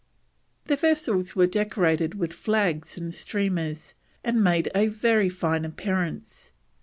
The 0.65 0.77
vessels 0.77 1.35
were 1.35 1.45
decorated 1.45 2.15
with 2.15 2.33
flags 2.33 2.97
and 2.97 3.13
streamers, 3.13 3.93
and 4.23 4.43
made 4.43 4.67
a 4.73 4.87
very 4.87 5.29
fine 5.29 5.63
appearance. 5.63 6.51